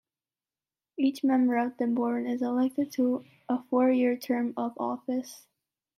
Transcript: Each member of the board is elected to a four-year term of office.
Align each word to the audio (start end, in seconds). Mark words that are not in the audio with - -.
Each 0.97 1.23
member 1.23 1.57
of 1.57 1.77
the 1.77 1.85
board 1.85 2.25
is 2.25 2.41
elected 2.41 2.91
to 2.93 3.23
a 3.47 3.61
four-year 3.69 4.17
term 4.17 4.51
of 4.57 4.73
office. 4.79 5.45